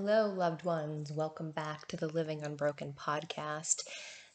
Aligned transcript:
Hello, 0.00 0.32
loved 0.32 0.64
ones. 0.64 1.10
Welcome 1.10 1.50
back 1.50 1.88
to 1.88 1.96
the 1.96 2.06
Living 2.06 2.44
Unbroken 2.44 2.92
podcast. 2.92 3.82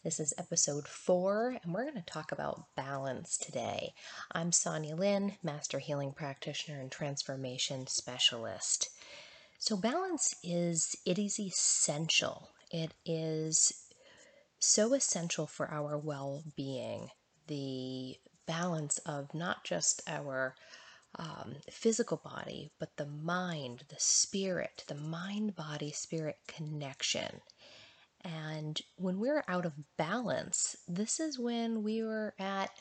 This 0.03 0.19
is 0.19 0.33
episode 0.37 0.89
four, 0.89 1.55
and 1.63 1.73
we're 1.73 1.89
going 1.89 1.95
to 1.95 2.01
talk 2.01 2.33
about 2.33 2.65
balance 2.75 3.37
today. 3.37 3.93
I'm 4.33 4.51
Sonya 4.51 4.97
Lyn, 4.97 5.37
Master 5.41 5.79
Healing 5.79 6.11
Practitioner 6.11 6.81
and 6.81 6.91
Transformation 6.91 7.87
Specialist. 7.87 8.89
So, 9.57 9.77
balance 9.77 10.35
is 10.43 10.97
it 11.05 11.17
is 11.17 11.39
essential. 11.39 12.49
It 12.69 12.93
is 13.05 13.71
so 14.59 14.93
essential 14.93 15.47
for 15.47 15.71
our 15.71 15.97
well-being. 15.97 17.07
The 17.47 18.17
balance 18.45 18.97
of 19.05 19.33
not 19.33 19.63
just 19.63 20.01
our 20.09 20.55
um, 21.19 21.55
physical 21.69 22.17
body, 22.17 22.71
but 22.79 22.97
the 22.97 23.05
mind, 23.05 23.83
the 23.89 23.99
spirit, 23.99 24.83
the 24.87 24.95
mind 24.95 25.55
body 25.55 25.91
spirit 25.91 26.37
connection. 26.47 27.41
And 28.23 28.81
when 28.95 29.19
we're 29.19 29.43
out 29.47 29.65
of 29.65 29.73
balance, 29.97 30.75
this 30.87 31.19
is 31.19 31.37
when 31.37 31.83
we 31.83 32.01
are 32.01 32.33
at 32.39 32.71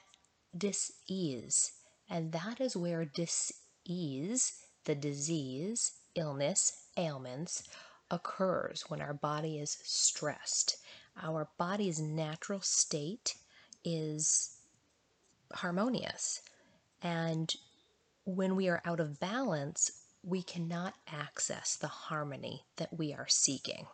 dis 0.56 0.92
ease. 1.08 1.72
And 2.08 2.32
that 2.32 2.60
is 2.60 2.76
where 2.76 3.04
dis 3.04 3.52
ease, 3.84 4.52
the 4.84 4.94
disease, 4.94 5.92
illness, 6.14 6.86
ailments, 6.96 7.68
occurs 8.10 8.84
when 8.88 9.00
our 9.00 9.14
body 9.14 9.58
is 9.58 9.78
stressed. 9.82 10.76
Our 11.20 11.48
body's 11.58 12.00
natural 12.00 12.60
state 12.60 13.34
is 13.84 14.56
harmonious. 15.52 16.40
And 17.02 17.54
when 18.24 18.56
we 18.56 18.68
are 18.68 18.82
out 18.84 19.00
of 19.00 19.18
balance, 19.18 19.90
we 20.22 20.42
cannot 20.42 20.94
access 21.08 21.76
the 21.76 21.88
harmony 21.88 22.64
that 22.76 22.96
we 22.96 23.12
are 23.12 23.26
seeking. 23.28 23.86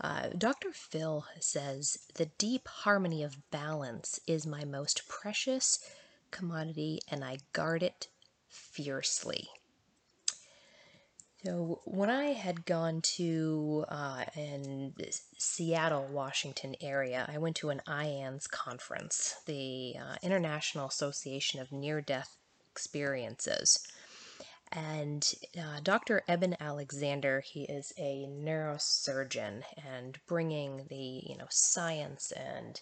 Uh, 0.00 0.28
Dr. 0.36 0.72
Phil 0.72 1.24
says 1.40 1.98
the 2.14 2.26
deep 2.38 2.68
harmony 2.68 3.22
of 3.22 3.50
balance 3.50 4.20
is 4.26 4.46
my 4.46 4.64
most 4.64 5.08
precious 5.08 5.80
commodity, 6.30 7.00
and 7.10 7.24
I 7.24 7.38
guard 7.52 7.82
it 7.82 8.08
fiercely. 8.48 9.48
So 11.44 11.80
when 11.84 12.10
I 12.10 12.32
had 12.32 12.66
gone 12.66 13.00
to 13.16 13.84
uh, 13.88 14.24
in 14.36 14.94
Seattle, 15.38 16.08
Washington 16.10 16.74
area, 16.80 17.28
I 17.32 17.38
went 17.38 17.56
to 17.56 17.70
an 17.70 17.80
IANDS 17.86 18.50
conference, 18.50 19.36
the 19.46 19.94
uh, 20.00 20.16
International 20.20 20.88
Association 20.88 21.60
of 21.60 21.70
Near 21.70 22.00
Death 22.00 22.37
experiences. 22.78 23.80
And 24.70 25.26
uh, 25.58 25.80
Dr. 25.82 26.22
Eben 26.28 26.56
Alexander, 26.60 27.40
he 27.40 27.62
is 27.64 27.92
a 27.98 28.28
neurosurgeon 28.30 29.62
and 29.84 30.18
bringing 30.28 30.86
the 30.88 31.22
you 31.26 31.36
know 31.36 31.46
science 31.50 32.32
and 32.32 32.80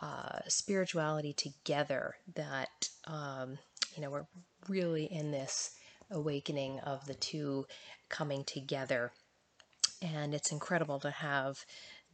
uh, 0.00 0.40
spirituality 0.48 1.32
together. 1.32 2.16
That 2.34 2.88
um, 3.06 3.58
you 3.94 4.02
know 4.02 4.10
we're 4.10 4.26
really 4.68 5.04
in 5.04 5.30
this 5.30 5.72
awakening 6.10 6.80
of 6.80 7.06
the 7.06 7.14
two 7.14 7.66
coming 8.08 8.42
together, 8.42 9.12
and 10.00 10.34
it's 10.34 10.52
incredible 10.52 10.98
to 11.00 11.10
have 11.10 11.64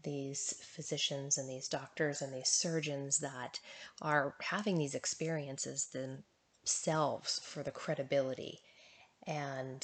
these 0.03 0.55
physicians 0.62 1.38
and 1.38 1.48
these 1.48 1.69
doctors 1.69 2.22
and 2.22 2.34
these 2.34 2.48
surgeons 2.48 3.19
that 3.20 3.60
are 4.00 4.34
having 4.41 4.77
these 4.77 4.97
experiences 4.97 5.88
then 5.92 6.25
themselves 6.63 7.41
for 7.45 7.63
the 7.63 7.71
credibility. 7.71 8.61
And 9.27 9.83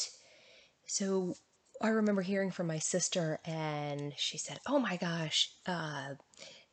so 0.87 1.34
I 1.81 1.89
remember 1.89 2.23
hearing 2.23 2.51
from 2.51 2.67
my 2.67 2.79
sister, 2.79 3.41
and 3.45 4.12
she 4.17 4.39
said, 4.39 4.59
"Oh 4.67 4.79
my 4.79 4.97
gosh, 4.97 5.53
uh, 5.67 6.15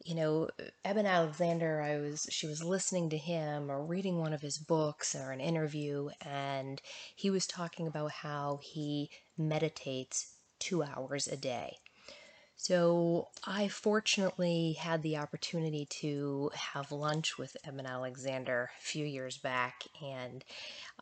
you 0.04 0.16
know, 0.16 0.50
Eben 0.84 1.06
Alexander. 1.06 1.82
I 1.82 1.98
was 1.98 2.28
she 2.30 2.48
was 2.48 2.64
listening 2.64 3.10
to 3.10 3.18
him 3.18 3.72
or 3.72 3.86
reading 3.86 4.20
one 4.20 4.34
of 4.34 4.42
his 4.42 4.58
books 4.58 5.16
or 5.16 5.32
an 5.32 5.42
interview, 5.42 6.10
and 6.22 6.82
he 7.16 7.30
was 7.30 7.48
talking 7.48 7.88
about 7.88 8.12
how 8.12 8.60
he 8.64 9.12
meditates 9.38 10.34
two 10.60 10.84
hours 10.84 11.28
a 11.28 11.38
day." 11.38 11.78
So 12.58 13.28
I 13.44 13.68
fortunately 13.68 14.74
had 14.74 15.04
the 15.04 15.18
opportunity 15.18 15.86
to 16.02 16.52
have 16.54 16.92
lunch 16.92 17.38
with 17.38 17.58
Eben 17.66 17.86
Alexander 17.86 18.72
a 18.78 18.82
few 18.82 19.06
years 19.06 19.38
back, 19.38 19.84
and 20.02 20.44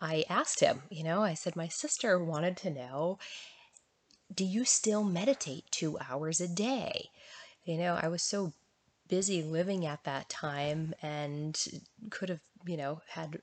I 0.02 0.25
asked 0.30 0.59
him, 0.59 0.84
you 0.90 1.03
know, 1.03 1.24
I 1.24 1.36
said, 1.36 1.56
my 1.56 1.68
sister 1.68 2.22
wanted 2.22 2.58
to 2.58 2.69
know, 2.69 3.19
do 4.34 4.44
you 4.44 4.66
still 4.66 5.03
meditate 5.03 5.66
two 5.69 5.97
hours 6.00 6.42
a 6.42 6.47
day? 6.47 7.09
You 7.66 7.78
know, 7.78 8.00
I 8.02 8.08
was 8.08 8.24
so 8.24 8.53
busy 9.08 9.44
living 9.44 9.86
at 9.86 10.03
that 10.06 10.30
time 10.30 10.94
and 11.02 11.58
could 12.09 12.30
have, 12.30 12.42
you 12.66 12.78
know, 12.78 13.02
had 13.09 13.42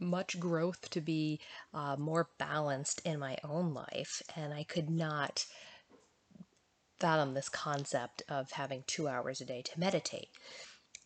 much 0.00 0.40
growth 0.40 0.90
to 0.90 1.00
be 1.00 1.40
uh, 1.72 1.96
more 1.96 2.28
balanced 2.38 3.00
in 3.04 3.18
my 3.20 3.38
own 3.44 3.72
life, 3.72 4.20
and 4.34 4.52
I 4.52 4.64
could 4.64 4.90
not 4.90 5.46
fathom 6.98 7.34
this 7.34 7.48
concept 7.48 8.22
of 8.28 8.52
having 8.52 8.84
two 8.86 9.08
hours 9.08 9.40
a 9.40 9.44
day 9.44 9.62
to 9.62 9.80
meditate. 9.80 10.28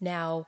Now, 0.01 0.47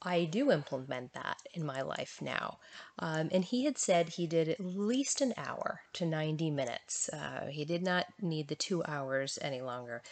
I 0.00 0.24
do 0.24 0.52
implement 0.52 1.12
that 1.14 1.38
in 1.54 1.66
my 1.66 1.82
life 1.82 2.18
now. 2.22 2.58
Um, 2.98 3.30
and 3.32 3.44
he 3.44 3.64
had 3.64 3.78
said 3.78 4.10
he 4.10 4.26
did 4.26 4.48
at 4.48 4.60
least 4.60 5.20
an 5.20 5.34
hour 5.36 5.80
to 5.94 6.06
90 6.06 6.50
minutes. 6.50 7.08
Uh, 7.08 7.46
he 7.50 7.64
did 7.64 7.82
not 7.82 8.06
need 8.20 8.48
the 8.48 8.54
two 8.54 8.84
hours 8.84 9.38
any 9.42 9.60
longer. 9.60 10.02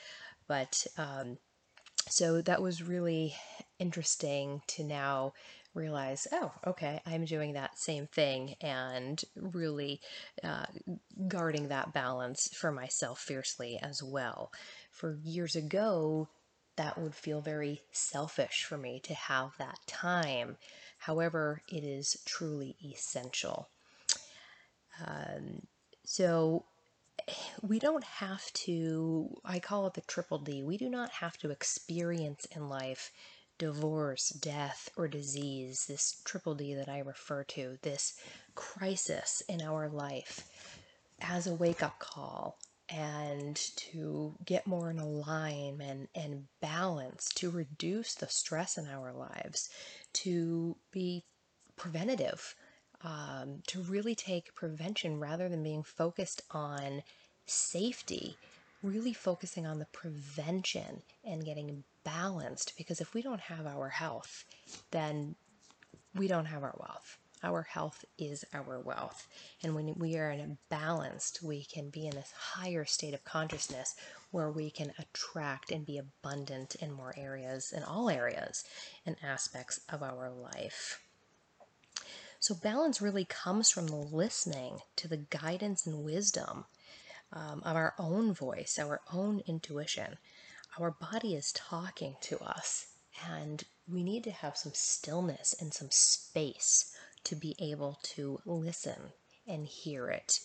But 0.48 0.86
um, 0.98 1.38
so 2.08 2.42
that 2.42 2.62
was 2.62 2.82
really 2.82 3.36
interesting 3.78 4.62
to 4.68 4.84
now 4.84 5.34
realize, 5.76 6.26
oh, 6.32 6.52
okay, 6.66 7.00
I'm 7.06 7.24
doing 7.24 7.52
that 7.52 7.78
same 7.78 8.06
thing 8.06 8.56
and 8.60 9.22
really 9.36 10.00
uh, 10.42 10.66
guarding 11.28 11.68
that 11.68 11.92
balance 11.92 12.48
for 12.54 12.72
myself 12.72 13.20
fiercely 13.20 13.78
as 13.80 14.02
well. 14.02 14.50
For 14.90 15.18
years 15.22 15.54
ago, 15.54 16.28
that 16.76 16.98
would 16.98 17.14
feel 17.14 17.40
very 17.40 17.82
selfish 17.92 18.64
for 18.64 18.76
me 18.76 19.00
to 19.04 19.14
have 19.14 19.52
that 19.58 19.78
time. 19.86 20.56
However, 20.98 21.62
it 21.68 21.84
is 21.84 22.16
truly 22.24 22.76
essential. 22.82 23.68
Um, 25.06 25.62
so, 26.04 26.64
we 27.62 27.78
don't 27.78 28.04
have 28.04 28.52
to, 28.52 29.36
I 29.44 29.58
call 29.58 29.86
it 29.86 29.94
the 29.94 30.00
triple 30.02 30.38
D, 30.38 30.62
we 30.62 30.76
do 30.76 30.88
not 30.88 31.10
have 31.10 31.36
to 31.38 31.50
experience 31.50 32.46
in 32.54 32.68
life 32.68 33.10
divorce, 33.58 34.30
death, 34.30 34.90
or 34.96 35.08
disease, 35.08 35.86
this 35.86 36.20
triple 36.24 36.54
D 36.54 36.74
that 36.74 36.88
I 36.88 36.98
refer 36.98 37.44
to, 37.44 37.78
this 37.82 38.14
crisis 38.54 39.42
in 39.48 39.62
our 39.62 39.88
life 39.88 40.48
as 41.20 41.46
a 41.46 41.54
wake 41.54 41.82
up 41.82 41.98
call 41.98 42.58
and 42.88 43.56
to 43.76 44.34
get 44.44 44.66
more 44.66 44.90
in 44.90 44.98
alignment 44.98 46.08
and 46.14 46.46
balance, 46.60 47.28
to 47.34 47.50
reduce 47.50 48.14
the 48.14 48.28
stress 48.28 48.78
in 48.78 48.86
our 48.86 49.12
lives, 49.12 49.68
to 50.12 50.76
be 50.92 51.24
preventative, 51.76 52.54
um, 53.02 53.62
to 53.66 53.82
really 53.82 54.14
take 54.14 54.54
prevention 54.54 55.18
rather 55.18 55.48
than 55.48 55.62
being 55.62 55.82
focused 55.82 56.42
on 56.50 57.02
safety, 57.46 58.36
really 58.82 59.12
focusing 59.12 59.66
on 59.66 59.78
the 59.78 59.86
prevention 59.86 61.02
and 61.24 61.44
getting 61.44 61.82
balanced 62.06 62.74
because 62.78 63.00
if 63.00 63.12
we 63.12 63.20
don't 63.20 63.40
have 63.40 63.66
our 63.66 63.88
health, 63.88 64.44
then 64.92 65.34
we 66.14 66.28
don't 66.28 66.46
have 66.46 66.62
our 66.62 66.76
wealth. 66.78 67.18
Our 67.42 67.62
health 67.62 68.04
is 68.16 68.44
our 68.54 68.80
wealth. 68.80 69.26
And 69.62 69.74
when 69.74 69.92
we 69.98 70.16
are 70.16 70.30
in 70.30 70.40
a 70.40 70.56
balanced, 70.70 71.42
we 71.42 71.64
can 71.64 71.90
be 71.90 72.06
in 72.06 72.14
this 72.14 72.32
higher 72.32 72.84
state 72.84 73.12
of 73.12 73.24
consciousness 73.24 73.94
where 74.30 74.50
we 74.50 74.70
can 74.70 74.92
attract 74.98 75.70
and 75.70 75.84
be 75.84 75.98
abundant 75.98 76.76
in 76.76 76.92
more 76.92 77.12
areas, 77.16 77.72
in 77.76 77.82
all 77.82 78.08
areas 78.08 78.64
and 79.04 79.16
aspects 79.22 79.80
of 79.92 80.02
our 80.02 80.30
life. 80.30 81.02
So, 82.38 82.54
balance 82.54 83.00
really 83.02 83.24
comes 83.24 83.70
from 83.70 83.86
listening 83.86 84.78
to 84.96 85.08
the 85.08 85.16
guidance 85.16 85.86
and 85.86 86.04
wisdom 86.04 86.66
um, 87.32 87.62
of 87.64 87.76
our 87.76 87.94
own 87.98 88.32
voice, 88.32 88.78
our 88.78 89.00
own 89.12 89.42
intuition 89.46 90.18
our 90.78 90.90
body 90.90 91.34
is 91.34 91.52
talking 91.52 92.16
to 92.20 92.38
us, 92.40 92.86
and 93.30 93.64
we 93.90 94.02
need 94.02 94.24
to 94.24 94.30
have 94.30 94.56
some 94.56 94.72
stillness 94.74 95.54
and 95.60 95.72
some 95.72 95.90
space 95.90 96.94
to 97.24 97.34
be 97.34 97.54
able 97.58 97.98
to 98.02 98.38
listen 98.44 99.12
and 99.48 99.66
hear 99.66 100.08
it 100.08 100.40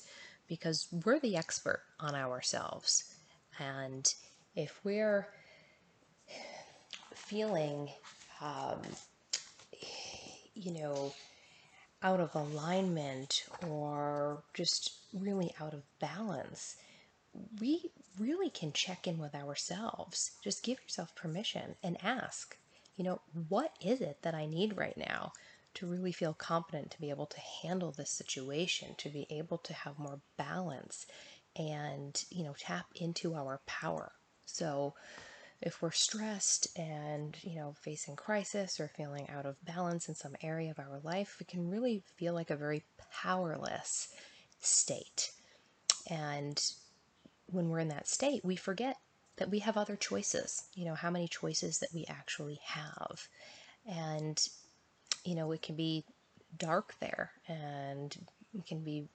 because 0.47 0.87
we're 1.05 1.19
the 1.19 1.35
expert 1.35 1.81
on 1.99 2.15
ourselves. 2.15 3.15
And 3.59 4.13
if 4.55 4.79
we're 4.83 5.27
feeling, 7.13 7.89
um, 8.41 8.81
you 10.53 10.71
know, 10.71 11.13
out 12.03 12.19
of 12.19 12.33
alignment 12.35 13.43
or 13.67 14.43
just 14.53 14.91
really 15.13 15.53
out 15.59 15.73
of 15.73 15.83
balance, 15.99 16.77
we 17.59 17.91
really 18.19 18.49
can 18.49 18.71
check 18.71 19.07
in 19.07 19.17
with 19.17 19.35
ourselves. 19.35 20.31
Just 20.43 20.63
give 20.63 20.81
yourself 20.81 21.15
permission 21.15 21.75
and 21.83 21.97
ask, 22.03 22.57
you 22.95 23.03
know, 23.03 23.21
what 23.47 23.71
is 23.81 24.01
it 24.01 24.19
that 24.21 24.35
I 24.35 24.45
need 24.45 24.77
right 24.77 24.97
now 24.97 25.33
to 25.75 25.87
really 25.87 26.11
feel 26.11 26.33
competent 26.33 26.91
to 26.91 26.99
be 26.99 27.09
able 27.09 27.27
to 27.27 27.39
handle 27.63 27.91
this 27.91 28.11
situation, 28.11 28.95
to 28.97 29.09
be 29.09 29.25
able 29.29 29.57
to 29.59 29.73
have 29.73 29.97
more 29.97 30.19
balance 30.37 31.05
and, 31.55 32.23
you 32.29 32.43
know, 32.43 32.55
tap 32.57 32.85
into 32.95 33.35
our 33.35 33.61
power. 33.65 34.11
So, 34.45 34.95
if 35.61 35.81
we're 35.81 35.91
stressed 35.91 36.67
and 36.77 37.37
you 37.43 37.55
know 37.55 37.75
facing 37.81 38.15
crisis 38.15 38.79
or 38.79 38.87
feeling 38.87 39.29
out 39.29 39.45
of 39.45 39.63
balance 39.63 40.09
in 40.09 40.15
some 40.15 40.35
area 40.41 40.71
of 40.71 40.79
our 40.79 40.99
life 41.03 41.37
we 41.39 41.45
can 41.45 41.69
really 41.69 42.03
feel 42.17 42.33
like 42.33 42.49
a 42.49 42.55
very 42.55 42.83
powerless 43.11 44.09
state 44.59 45.31
and 46.09 46.73
when 47.51 47.69
we're 47.69 47.79
in 47.79 47.89
that 47.89 48.07
state 48.07 48.43
we 48.43 48.55
forget 48.55 48.97
that 49.37 49.49
we 49.49 49.59
have 49.59 49.77
other 49.77 49.95
choices 49.95 50.63
you 50.75 50.85
know 50.85 50.95
how 50.95 51.09
many 51.09 51.27
choices 51.27 51.79
that 51.79 51.93
we 51.93 52.05
actually 52.09 52.59
have 52.63 53.27
and 53.87 54.47
you 55.23 55.35
know 55.35 55.51
it 55.51 55.61
can 55.61 55.75
be 55.75 56.03
dark 56.57 56.95
there 56.99 57.31
and 57.47 58.17
it 58.53 58.65
can 58.65 58.83
be 58.83 59.07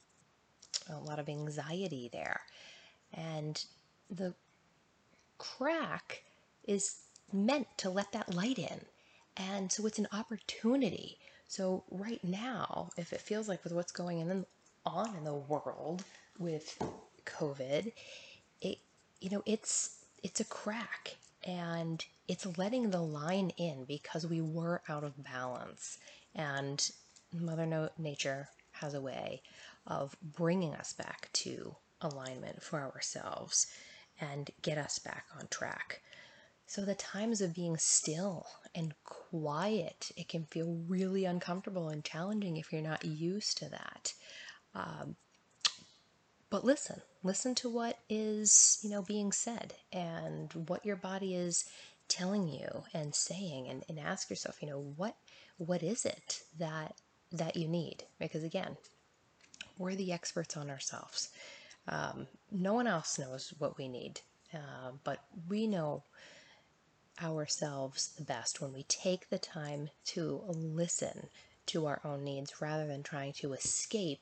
a 0.91 0.99
lot 0.99 1.19
of 1.19 1.29
anxiety 1.29 2.09
there 2.13 2.41
and 3.13 3.65
the 4.11 4.35
crack 5.39 6.23
is 6.67 6.97
meant 7.33 7.67
to 7.79 7.91
let 7.91 8.13
that 8.13 8.35
light 8.35 8.59
in. 8.59 8.81
And 9.37 9.71
so 9.71 9.87
it's 9.87 9.99
an 9.99 10.09
opportunity. 10.13 11.19
So 11.49 11.85
right 11.91 12.23
now, 12.25 12.91
if 12.97 13.13
it 13.13 13.21
feels 13.21 13.49
like 13.49 13.63
with 13.65 13.73
what's 13.73 13.93
going 13.93 14.45
on 14.85 15.17
in 15.17 15.25
the 15.25 15.35
world 15.35 16.05
with 16.39 16.79
COVID, 17.27 17.93
it 18.61 18.79
you 19.21 19.31
know, 19.31 19.43
it's 19.47 20.05
it's 20.23 20.41
a 20.41 20.45
crack 20.45 21.17
and 21.45 22.05
it's 22.29 22.59
letting 22.59 22.91
the 22.91 23.03
line 23.03 23.51
in 23.57 23.85
because 23.85 24.27
we 24.27 24.41
were 24.41 24.83
out 24.89 25.05
of 25.05 25.23
balance 25.23 25.99
and 26.35 26.91
mother 27.33 27.91
nature 27.99 28.49
has 28.73 28.95
a 28.95 29.01
way 29.01 29.43
of 29.87 30.17
bringing 30.23 30.75
us 30.75 30.93
back 30.93 31.29
to 31.33 31.77
alignment 32.01 32.63
for 32.63 32.81
ourselves 32.81 33.67
and 34.21 34.51
get 34.63 34.79
us 34.79 34.99
back 34.99 35.27
on 35.39 35.47
track 35.49 36.01
so, 36.69 36.85
the 36.85 36.97
times 36.97 37.41
of 37.41 37.55
being 37.55 37.77
still 37.77 38.47
and 38.75 38.93
quiet, 39.05 40.11
it 40.17 40.29
can 40.29 40.45
feel 40.47 40.83
really 40.89 41.25
uncomfortable 41.25 41.89
and 41.89 42.05
challenging 42.05 42.57
if 42.57 42.73
you're 42.73 42.83
not 42.83 43.05
used 43.05 43.59
to 43.59 43.69
that. 43.69 44.15
Um, 44.75 45.17
but 46.57 46.65
listen, 46.65 47.03
listen 47.23 47.55
to 47.55 47.69
what 47.69 47.99
is, 48.09 48.79
you 48.81 48.89
know, 48.89 49.03
being 49.03 49.31
said 49.31 49.75
and 49.93 50.51
what 50.69 50.87
your 50.87 50.97
body 50.97 51.35
is 51.35 51.67
telling 52.09 52.49
you 52.49 52.85
and 52.95 53.15
saying 53.15 53.69
and, 53.69 53.85
and 53.91 53.99
ask 53.99 54.31
yourself, 54.31 54.63
you 54.63 54.69
know, 54.71 54.81
what 54.97 55.17
what 55.59 55.83
is 55.83 56.07
it 56.07 56.41
that 56.59 56.95
that 57.31 57.59
you 57.59 57.69
need? 57.69 58.05
Because 58.19 58.43
again, 58.43 58.79
we're 59.77 59.97
the 59.97 60.15
experts 60.15 60.57
on 60.57 60.71
ourselves. 60.71 61.29
Um, 61.89 62.27
no 62.51 62.73
one 62.73 62.87
else 62.87 63.19
knows 63.19 63.53
what 63.59 63.77
we 63.77 63.87
need, 63.87 64.23
uh, 64.55 64.93
but 65.05 65.25
we 65.51 65.67
know 65.67 66.05
ourselves 67.23 68.15
the 68.17 68.25
best 68.25 68.63
when 68.63 68.73
we 68.73 68.85
take 68.85 69.29
the 69.29 69.39
time 69.39 69.91
to 70.07 70.41
listen 70.49 71.29
to 71.67 71.85
our 71.85 72.01
own 72.03 72.25
needs 72.25 72.63
rather 72.63 72.87
than 72.87 73.03
trying 73.03 73.35
to 73.35 73.53
escape 73.53 74.21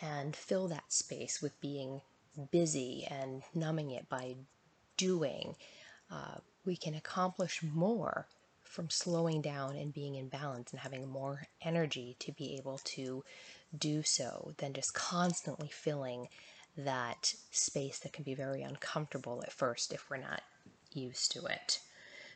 and 0.00 0.34
fill 0.34 0.68
that 0.68 0.92
space 0.92 1.40
with 1.42 1.60
being 1.60 2.00
busy 2.50 3.06
and 3.10 3.42
numbing 3.54 3.90
it 3.90 4.08
by 4.08 4.36
doing. 4.96 5.56
Uh, 6.10 6.36
we 6.64 6.76
can 6.76 6.94
accomplish 6.94 7.62
more 7.62 8.26
from 8.62 8.88
slowing 8.88 9.42
down 9.42 9.76
and 9.76 9.92
being 9.92 10.14
in 10.14 10.28
balance 10.28 10.70
and 10.70 10.80
having 10.80 11.08
more 11.08 11.42
energy 11.62 12.16
to 12.20 12.32
be 12.32 12.56
able 12.56 12.78
to 12.84 13.24
do 13.76 14.02
so 14.02 14.54
than 14.58 14.72
just 14.72 14.94
constantly 14.94 15.68
filling 15.68 16.28
that 16.76 17.34
space 17.50 17.98
that 17.98 18.12
can 18.12 18.22
be 18.22 18.34
very 18.34 18.62
uncomfortable 18.62 19.42
at 19.44 19.52
first 19.52 19.92
if 19.92 20.08
we're 20.08 20.16
not 20.16 20.42
used 20.92 21.32
to 21.32 21.44
it. 21.46 21.80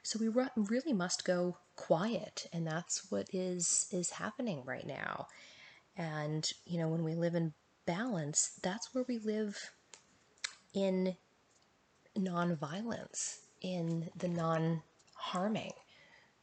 So 0.02 0.18
we 0.18 0.28
really 0.56 0.92
must 0.92 1.24
go 1.24 1.56
quiet, 1.76 2.46
and 2.52 2.66
that's 2.66 3.10
what 3.10 3.28
is 3.32 3.86
is 3.90 4.10
happening 4.10 4.62
right 4.66 4.86
now. 4.86 5.28
And 5.96 6.50
you 6.64 6.78
know, 6.78 6.88
when 6.88 7.04
we 7.04 7.14
live 7.14 7.34
in 7.34 7.52
balance, 7.86 8.58
that's 8.62 8.94
where 8.94 9.04
we 9.06 9.18
live 9.18 9.70
in 10.72 11.16
non-violence, 12.16 13.40
in 13.60 14.10
the 14.16 14.28
non-harming. 14.28 15.72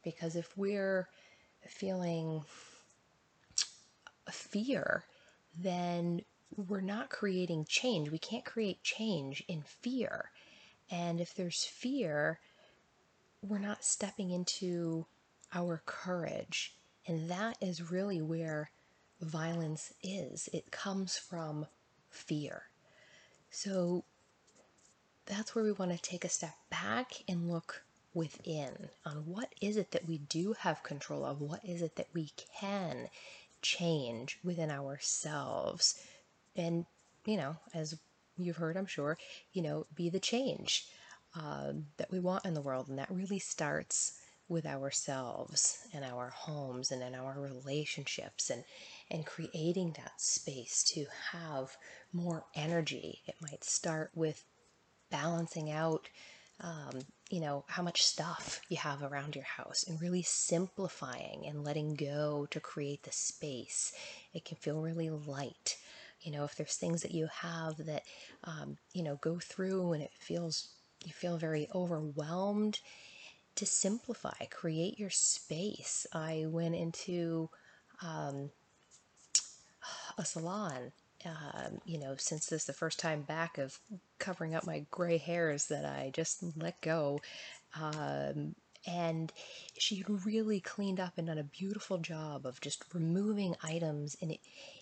Because 0.02 0.36
if 0.36 0.56
we're 0.56 1.08
feeling 1.66 2.42
fear, 4.30 5.04
then 5.58 6.22
we're 6.56 6.80
not 6.80 7.10
creating 7.10 7.66
change. 7.68 8.10
We 8.10 8.18
can't 8.18 8.44
create 8.44 8.82
change 8.82 9.42
in 9.48 9.62
fear. 9.62 10.30
And 10.90 11.20
if 11.20 11.34
there's 11.34 11.64
fear, 11.64 12.40
we're 13.42 13.58
not 13.58 13.84
stepping 13.84 14.30
into 14.30 15.06
our 15.54 15.82
courage. 15.86 16.74
And 17.06 17.30
that 17.30 17.56
is 17.60 17.90
really 17.90 18.20
where 18.20 18.70
violence 19.22 19.92
is. 20.02 20.48
It 20.52 20.70
comes 20.70 21.16
from 21.16 21.66
fear. 22.10 22.64
So 23.50 24.04
that's 25.26 25.54
where 25.54 25.64
we 25.64 25.72
want 25.72 25.92
to 25.92 25.98
take 25.98 26.24
a 26.24 26.28
step 26.28 26.54
back 26.70 27.22
and 27.28 27.50
look 27.50 27.84
within 28.14 28.88
on 29.06 29.26
what 29.26 29.54
is 29.60 29.76
it 29.76 29.92
that 29.92 30.06
we 30.06 30.18
do 30.18 30.54
have 30.58 30.82
control 30.82 31.24
of? 31.24 31.40
What 31.40 31.64
is 31.64 31.80
it 31.82 31.96
that 31.96 32.08
we 32.12 32.30
can 32.60 33.08
change 33.62 34.38
within 34.44 34.70
ourselves? 34.70 36.04
And, 36.56 36.84
you 37.24 37.36
know, 37.36 37.56
as 37.72 37.98
you've 38.36 38.56
heard, 38.56 38.76
I'm 38.76 38.86
sure, 38.86 39.16
you 39.52 39.62
know, 39.62 39.86
be 39.94 40.10
the 40.10 40.20
change 40.20 40.86
uh, 41.38 41.72
that 41.96 42.10
we 42.10 42.20
want 42.20 42.44
in 42.44 42.54
the 42.54 42.60
world. 42.60 42.88
And 42.88 42.98
that 42.98 43.10
really 43.10 43.38
starts 43.38 44.18
with 44.48 44.66
ourselves 44.66 45.78
and 45.94 46.04
our 46.04 46.28
homes 46.28 46.90
and 46.90 47.02
in 47.02 47.14
our 47.14 47.40
relationships 47.40 48.50
and, 48.50 48.64
and 49.12 49.26
creating 49.26 49.94
that 49.96 50.20
space 50.20 50.82
to 50.82 51.06
have 51.30 51.76
more 52.12 52.44
energy. 52.56 53.20
It 53.26 53.36
might 53.40 53.62
start 53.62 54.10
with 54.14 54.42
balancing 55.10 55.70
out, 55.70 56.08
um, 56.60 57.02
you 57.30 57.40
know, 57.40 57.64
how 57.68 57.82
much 57.82 58.02
stuff 58.02 58.60
you 58.68 58.78
have 58.78 59.02
around 59.02 59.36
your 59.36 59.44
house 59.44 59.84
and 59.86 60.00
really 60.00 60.22
simplifying 60.22 61.44
and 61.46 61.62
letting 61.62 61.94
go 61.94 62.46
to 62.50 62.58
create 62.58 63.02
the 63.02 63.12
space. 63.12 63.92
It 64.32 64.44
can 64.44 64.56
feel 64.56 64.80
really 64.80 65.10
light. 65.10 65.76
You 66.22 66.32
know, 66.32 66.44
if 66.44 66.56
there's 66.56 66.76
things 66.76 67.02
that 67.02 67.12
you 67.12 67.28
have 67.32 67.76
that, 67.84 68.02
um, 68.44 68.78
you 68.94 69.02
know, 69.02 69.16
go 69.16 69.38
through 69.38 69.92
and 69.92 70.02
it 70.02 70.12
feels 70.18 70.68
you 71.04 71.12
feel 71.12 71.36
very 71.36 71.68
overwhelmed, 71.74 72.78
to 73.56 73.66
simplify, 73.66 74.46
create 74.50 74.98
your 74.98 75.10
space. 75.10 76.06
I 76.12 76.46
went 76.48 76.74
into 76.74 77.50
um, 78.00 78.50
a 80.18 80.24
salon, 80.24 80.92
um, 81.24 81.80
you 81.84 81.98
know, 81.98 82.14
since 82.16 82.46
this 82.46 82.62
is 82.62 82.66
the 82.66 82.72
first 82.72 82.98
time 82.98 83.22
back 83.22 83.58
of 83.58 83.78
covering 84.18 84.54
up 84.54 84.66
my 84.66 84.84
gray 84.90 85.18
hairs 85.18 85.66
that 85.66 85.84
I 85.84 86.10
just 86.12 86.42
let 86.56 86.80
go. 86.80 87.20
Um, 87.80 88.54
and 88.86 89.32
she 89.78 90.04
really 90.08 90.60
cleaned 90.60 90.98
up 90.98 91.16
and 91.16 91.28
done 91.28 91.38
a 91.38 91.44
beautiful 91.44 91.98
job 91.98 92.46
of 92.46 92.60
just 92.60 92.84
removing 92.92 93.54
items 93.62 94.16
and 94.20 94.32
it 94.32 94.40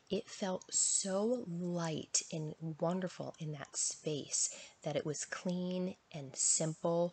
it 0.08 0.28
felt 0.28 0.64
so 0.74 1.44
light 1.48 2.22
and 2.32 2.54
wonderful 2.80 3.34
in 3.38 3.52
that 3.52 3.76
space 3.76 4.50
that 4.82 4.96
it 4.96 5.06
was 5.06 5.24
clean 5.24 5.94
and 6.12 6.34
simple. 6.34 7.12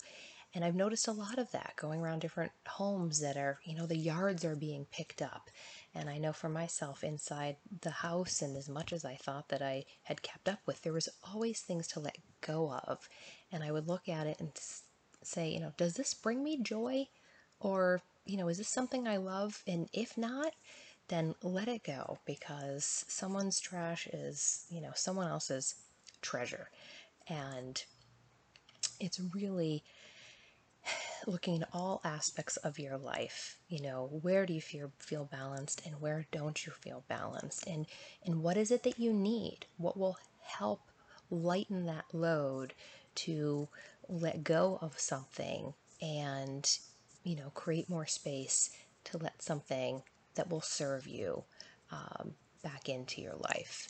And 0.56 0.66
I've 0.66 0.74
noticed 0.74 1.08
a 1.08 1.12
lot 1.12 1.38
of 1.38 1.52
that 1.52 1.74
going 1.76 2.02
around 2.02 2.22
different 2.22 2.54
homes 2.66 3.20
that 3.20 3.38
are, 3.38 3.60
you 3.64 3.76
know, 3.76 3.86
the 3.86 3.96
yards 3.98 4.44
are 4.44 4.56
being 4.56 4.88
picked 4.92 5.22
up. 5.22 5.52
And 5.98 6.12
I 6.12 6.20
know 6.20 6.32
for 6.32 6.48
myself 6.48 7.04
inside 7.04 7.56
the 7.82 7.90
house, 7.90 8.44
and 8.44 8.56
as 8.56 8.70
much 8.70 8.94
as 8.94 9.04
I 9.04 9.16
thought 9.16 9.50
that 9.50 9.64
I 9.64 9.86
had 10.04 10.22
kept 10.22 10.48
up 10.48 10.60
with, 10.68 10.84
there 10.84 10.94
was 10.94 11.10
always 11.34 11.62
things 11.62 11.88
to 11.88 12.00
let 12.00 12.20
go 12.42 12.72
of. 12.72 13.10
And 13.52 13.64
I 13.64 13.72
would 13.72 13.88
look 13.88 14.08
at 14.08 14.28
it 14.28 14.40
and 14.40 14.52
say, 15.24 15.50
you 15.50 15.60
know, 15.60 15.74
does 15.76 15.96
this 15.96 16.14
bring 16.14 16.44
me 16.44 16.62
joy? 16.62 17.08
Or, 17.60 18.02
you 18.26 18.38
know, 18.38 18.48
is 18.48 18.60
this 18.60 18.70
something 18.70 19.08
I 19.08 19.18
love? 19.18 19.64
And 19.66 19.90
if 19.92 20.16
not, 20.20 20.54
then 21.08 21.34
let 21.42 21.68
it 21.68 21.84
go 21.84 22.20
because 22.26 23.04
someone's 23.08 23.60
trash 23.60 24.06
is, 24.14 24.66
you 24.70 24.82
know, 24.82 24.92
someone 24.94 25.28
else's 25.28 25.76
treasure. 26.22 26.70
And 27.28 27.84
it's 29.00 29.20
really 29.20 29.84
looking 31.28 31.62
at 31.62 31.70
all 31.74 32.02
aspects 32.04 32.58
of 32.58 32.80
your 32.80 32.98
life. 32.98 33.58
You 33.68 33.82
know, 33.82 34.10
where 34.22 34.46
do 34.46 34.54
you 34.54 34.62
feel 34.62 34.92
feel 34.98 35.26
balanced 35.26 35.86
and 35.86 36.02
where 36.02 36.26
don't 36.32 36.66
you 36.66 36.72
feel 36.72 37.04
balanced? 37.08 37.68
And 37.68 37.86
and 38.26 38.42
what 38.42 38.58
is 38.58 38.72
it 38.72 38.84
that 38.84 38.98
you 38.98 39.14
need? 39.14 39.66
What 39.78 39.98
will 39.98 40.18
help 40.42 40.82
lighten 41.30 41.86
that 41.86 42.06
load 42.14 42.74
to 43.16 43.68
let 44.08 44.44
go 44.44 44.80
of 44.82 44.98
something 45.00 45.74
and 46.02 46.80
you 47.24 47.36
know 47.36 47.52
create 47.54 47.90
more 47.90 48.08
space 48.08 48.70
to 49.04 49.18
let 49.18 49.42
something 49.42 50.04
that 50.36 50.50
will 50.50 50.62
serve 50.62 51.08
you 51.08 51.44
um, 51.92 52.34
back 52.64 52.88
into 52.88 53.22
your 53.22 53.36
life 53.36 53.88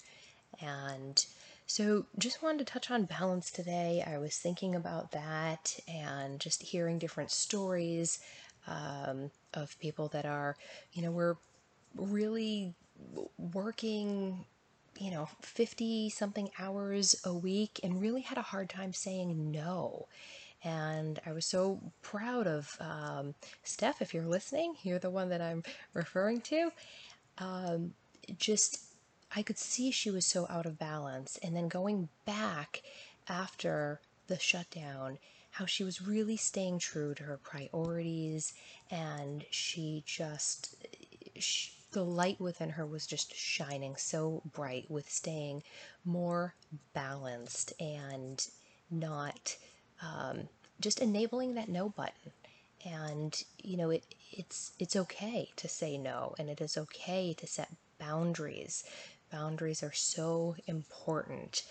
and 0.62 1.26
so 1.68 2.06
just 2.18 2.42
wanted 2.42 2.60
to 2.60 2.66
touch 2.66 2.90
on 2.92 3.06
balance 3.06 3.52
today 3.52 4.04
i 4.08 4.18
was 4.18 4.38
thinking 4.38 4.76
about 4.76 5.12
that 5.12 5.80
and 5.88 6.40
just 6.40 6.64
hearing 6.64 6.98
different 7.00 7.32
stories 7.32 8.20
um, 8.68 9.32
of 9.54 9.78
people 9.80 10.08
that 10.10 10.26
are 10.26 10.56
you 10.94 11.02
know 11.02 11.12
we're 11.12 11.36
really 11.96 12.74
working 13.54 14.46
you 15.00 15.12
know 15.12 15.30
50 15.42 16.10
something 16.10 16.50
hours 16.60 17.22
a 17.26 17.34
week 17.34 17.80
and 17.84 18.02
really 18.02 18.22
had 18.22 18.38
a 18.38 18.44
hard 18.44 18.70
time 18.70 18.94
saying 18.94 19.52
no 19.52 20.08
and 20.64 21.20
I 21.26 21.34
was 21.34 21.46
so 21.46 21.80
proud 22.02 22.48
of 22.48 22.76
um, 22.82 23.36
Steph. 23.64 24.02
If 24.02 24.14
you're 24.14 24.26
listening, 24.26 24.76
you're 24.84 25.00
the 25.00 25.10
one 25.10 25.30
that 25.30 25.42
I'm 25.42 25.64
referring 25.94 26.42
to. 26.42 26.72
Um, 27.38 27.94
just, 28.38 28.87
I 29.36 29.44
could 29.44 29.58
see 29.58 29.92
she 29.92 30.10
was 30.10 30.26
so 30.26 30.48
out 30.50 30.66
of 30.66 30.80
balance. 30.80 31.38
And 31.44 31.56
then 31.56 31.68
going 31.68 32.10
back 32.26 32.82
after 33.28 34.00
the 34.28 34.40
shutdown, 34.40 35.20
how 35.52 35.66
she 35.66 35.84
was 35.84 36.02
really 36.02 36.38
staying 36.38 36.80
true 36.80 37.14
to 37.16 37.24
her 37.24 37.38
priorities, 37.38 38.54
and 38.90 39.46
she 39.50 40.04
just, 40.06 40.76
she, 41.38 41.72
the 41.92 42.04
light 42.04 42.40
within 42.40 42.72
her 42.72 42.86
was 42.86 43.08
just 43.08 43.36
shining 43.36 43.96
so 43.96 44.42
bright 44.54 44.90
with 44.90 45.10
staying 45.10 45.64
more 46.06 46.54
balanced 46.94 47.74
and 47.80 48.48
not 48.92 49.58
um, 50.02 50.48
just 50.80 51.00
enabling 51.00 51.56
that 51.56 51.70
no 51.70 51.90
button 51.90 52.32
and 52.86 53.44
you 53.64 53.76
know 53.76 53.90
it 53.90 54.04
it's 54.32 54.72
it's 54.80 54.96
okay 54.96 55.50
to 55.56 55.68
say 55.68 55.98
no 55.98 56.36
and 56.38 56.50
it 56.50 56.62
is 56.62 56.78
okay 56.78 57.34
to 57.34 57.48
set 57.48 57.70
boundaries 58.00 58.84
boundaries 59.32 59.84
are 59.84 59.94
so 59.94 60.56
important. 60.68 61.64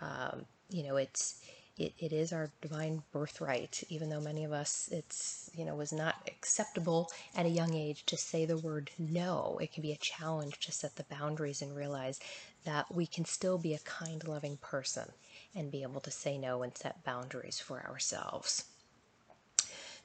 Um, 0.00 0.46
you 0.70 0.82
know 0.82 0.96
it's 0.96 1.40
it, 1.76 1.94
it 1.98 2.12
is 2.12 2.32
our 2.32 2.50
divine 2.60 3.02
birthright 3.12 3.84
even 3.88 4.10
though 4.10 4.20
many 4.20 4.44
of 4.44 4.52
us 4.52 4.88
it's 4.90 5.48
you 5.54 5.64
know 5.64 5.76
was 5.76 5.92
not 5.92 6.16
acceptable 6.26 7.08
at 7.36 7.46
a 7.46 7.50
young 7.50 7.74
age 7.74 8.04
to 8.06 8.16
say 8.16 8.44
the 8.44 8.58
word 8.58 8.90
no. 8.98 9.58
It 9.60 9.72
can 9.72 9.82
be 9.82 9.92
a 9.92 9.96
challenge 9.96 10.58
to 10.60 10.72
set 10.72 10.96
the 10.96 11.04
boundaries 11.04 11.62
and 11.62 11.74
realize 11.74 12.20
that 12.64 12.92
we 12.94 13.06
can 13.06 13.24
still 13.24 13.58
be 13.58 13.74
a 13.74 13.78
kind 13.80 14.26
loving 14.26 14.56
person 14.58 15.10
and 15.54 15.70
be 15.70 15.82
able 15.82 16.00
to 16.00 16.10
say 16.10 16.36
no 16.36 16.62
and 16.62 16.76
set 16.76 17.04
boundaries 17.04 17.58
for 17.58 17.86
ourselves. 17.86 18.64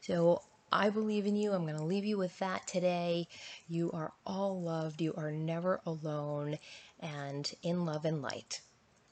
So 0.01 0.41
I 0.73 0.89
believe 0.89 1.27
in 1.27 1.35
you. 1.35 1.53
I'm 1.53 1.67
going 1.67 1.77
to 1.77 1.83
leave 1.83 2.03
you 2.03 2.17
with 2.17 2.37
that 2.39 2.65
today. 2.65 3.27
You 3.67 3.91
are 3.91 4.11
all 4.25 4.59
loved. 4.59 5.01
You 5.01 5.13
are 5.15 5.31
never 5.31 5.79
alone. 5.85 6.57
And 6.99 7.49
in 7.61 7.85
love 7.85 8.05
and 8.05 8.23
light, 8.23 8.61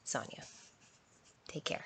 Sonya. 0.02 0.42
Take 1.46 1.64
care. 1.64 1.84